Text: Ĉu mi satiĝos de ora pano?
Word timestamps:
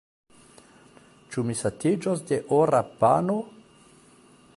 Ĉu 1.35 1.43
mi 1.49 1.55
satiĝos 1.59 2.25
de 2.31 2.39
ora 2.61 2.81
pano? 3.05 3.37